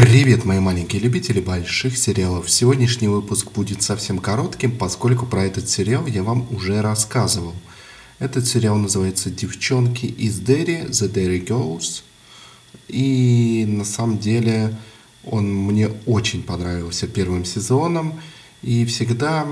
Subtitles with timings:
[0.00, 2.50] Привет, мои маленькие любители больших сериалов.
[2.50, 7.52] Сегодняшний выпуск будет совсем коротким, поскольку про этот сериал я вам уже рассказывал.
[8.18, 12.00] Этот сериал называется «Девчонки из Дерри», «The Derry Girls».
[12.88, 14.74] И на самом деле
[15.22, 18.22] он мне очень понравился первым сезоном.
[18.62, 19.46] И всегда,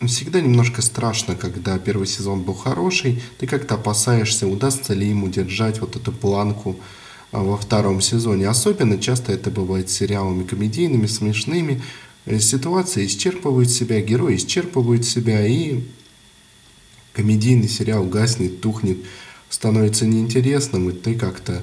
[0.00, 3.22] всегда немножко страшно, когда первый сезон был хороший.
[3.36, 6.80] Ты как-то опасаешься, удастся ли ему держать вот эту планку
[7.32, 8.48] во втором сезоне.
[8.48, 11.82] Особенно часто это бывает с сериалами комедийными, смешными.
[12.24, 15.82] Э, ситуации исчерпывают себя, герои исчерпывают себя, и
[17.12, 18.98] комедийный сериал гаснет, тухнет,
[19.48, 21.62] становится неинтересным, и ты как-то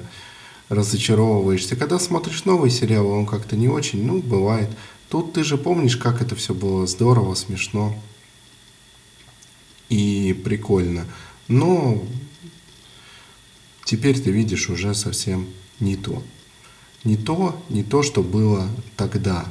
[0.68, 1.76] разочаровываешься.
[1.76, 4.70] Когда смотришь новый сериал, он как-то не очень, ну, бывает.
[5.08, 7.94] Тут ты же помнишь, как это все было здорово, смешно
[9.88, 11.04] и прикольно.
[11.48, 12.02] Но
[13.84, 15.46] теперь ты видишь уже совсем
[15.80, 16.22] не то.
[17.04, 18.66] Не то, не то, что было
[18.96, 19.44] тогда,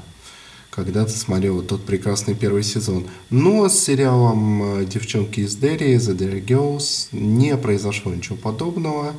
[0.71, 3.07] когда ты смотрел тот прекрасный первый сезон.
[3.29, 9.13] Но с сериалом э, «Девчонки из Дерри», «The Derry Girls» не произошло ничего подобного.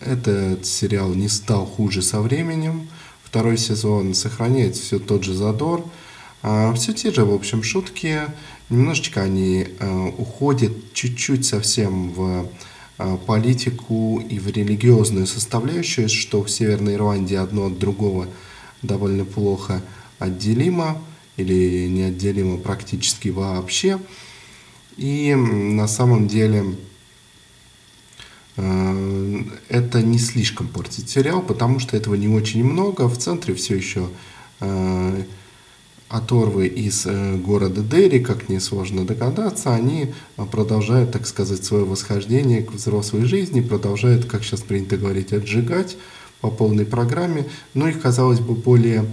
[0.00, 2.88] Этот сериал не стал хуже со временем.
[3.24, 5.84] Второй сезон сохраняет все тот же задор.
[6.42, 8.20] А, все те же, в общем, шутки.
[8.70, 12.48] Немножечко они э, уходят чуть-чуть совсем в
[13.26, 18.28] политику и в религиозную составляющую, что в Северной Ирландии одно от другого
[18.82, 19.82] довольно плохо
[20.18, 21.02] отделимо
[21.36, 23.98] или неотделимо практически вообще.
[24.96, 26.76] И на самом деле
[28.56, 33.08] э, это не слишком портит сериал, потому что этого не очень много.
[33.08, 34.08] В центре все еще
[34.60, 35.24] э,
[36.08, 42.62] оторвы из э, города Дерри, как несложно догадаться, они э, продолжают, так сказать, свое восхождение
[42.62, 45.96] к взрослой жизни, продолжают, как сейчас принято говорить, отжигать
[46.40, 49.06] по полной программе, но их, казалось бы, более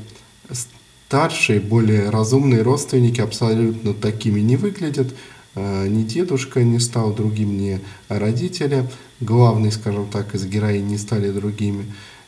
[1.08, 5.14] старшие, более разумные родственники абсолютно такими не выглядят.
[5.56, 8.90] Э, ни дедушка не стал другим, ни родители,
[9.22, 11.85] главный, скажем так, из героинь не стали другими,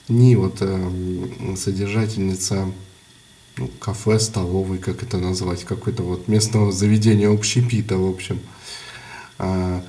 [0.08, 0.62] ни вот
[1.58, 2.68] содержательница
[3.58, 8.40] ну, кафе, столовый, как это назвать, какое-то вот местного заведения общепита, в общем.
[9.38, 9.84] А,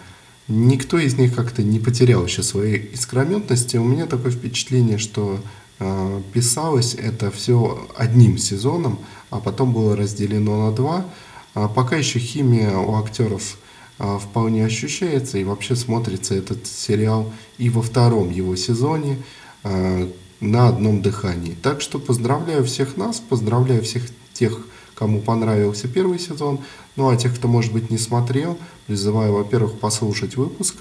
[0.49, 3.77] никто из них как-то не потерял еще своей искрометности.
[3.77, 5.41] У меня такое впечатление, что
[5.79, 8.99] а, писалось это все одним сезоном,
[9.31, 11.07] а потом было разделено на два.
[11.55, 13.59] А пока еще химия у актеров
[13.99, 19.23] а, вполне ощущается, и вообще смотрится этот сериал и во втором его сезоне,
[19.63, 20.11] а,
[20.51, 21.57] на одном дыхании.
[21.63, 26.61] Так что поздравляю всех нас, поздравляю всех тех, кому понравился первый сезон.
[26.97, 30.77] Ну а тех, кто, может быть, не смотрел, призываю, во-первых, послушать выпуск,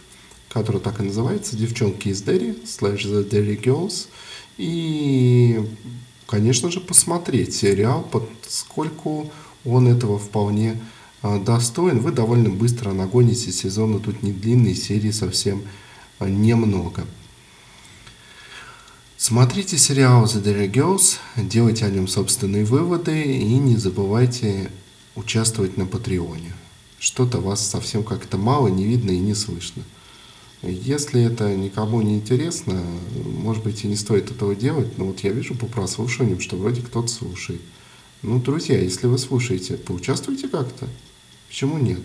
[0.50, 4.07] который так и называется «Девчонки из Дерри» slash The Derry Girls.
[4.57, 5.68] И,
[6.28, 9.31] конечно же, посмотреть сериал, поскольку
[9.66, 10.80] он этого вполне
[11.22, 12.00] а, достоин.
[12.00, 15.63] Вы довольно быстро нагоните сезоны, тут не длинные серии совсем
[16.19, 17.06] а, немного.
[19.25, 24.69] Смотрите сериал The Derry Girls, делайте о нем собственные выводы и не забывайте
[25.16, 26.51] участвовать на Патреоне.
[27.00, 29.83] Что-то вас совсем как-то мало, не видно и не слышно.
[30.62, 32.83] Если это никому не интересно,
[33.23, 36.81] может быть и не стоит этого делать, но вот я вижу по прослушиваниям, что вроде
[36.81, 37.62] кто-то слушает.
[38.23, 40.89] Ну, друзья, если вы слушаете, поучаствуйте как-то.
[41.47, 42.01] Почему нет?